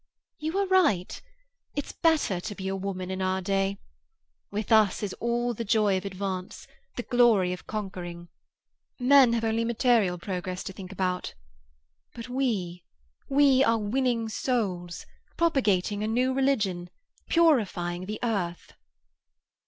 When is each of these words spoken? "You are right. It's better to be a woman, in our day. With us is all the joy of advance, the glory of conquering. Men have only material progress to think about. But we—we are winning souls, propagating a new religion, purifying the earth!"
"You 0.39 0.57
are 0.57 0.65
right. 0.65 1.21
It's 1.75 1.91
better 1.91 2.39
to 2.39 2.55
be 2.55 2.67
a 2.67 2.75
woman, 2.75 3.11
in 3.11 3.21
our 3.21 3.39
day. 3.39 3.77
With 4.49 4.71
us 4.71 5.03
is 5.03 5.13
all 5.19 5.53
the 5.53 5.63
joy 5.63 5.95
of 5.95 6.05
advance, 6.05 6.65
the 6.95 7.03
glory 7.03 7.53
of 7.53 7.67
conquering. 7.67 8.29
Men 8.99 9.33
have 9.33 9.43
only 9.43 9.63
material 9.63 10.17
progress 10.17 10.63
to 10.63 10.73
think 10.73 10.91
about. 10.91 11.35
But 12.15 12.29
we—we 12.29 13.63
are 13.63 13.77
winning 13.77 14.27
souls, 14.27 15.05
propagating 15.37 16.03
a 16.03 16.07
new 16.07 16.33
religion, 16.33 16.89
purifying 17.29 18.07
the 18.07 18.17
earth!" 18.23 18.73